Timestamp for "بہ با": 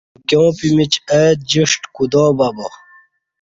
2.37-2.67